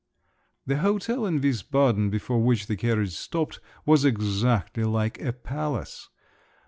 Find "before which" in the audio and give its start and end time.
2.09-2.65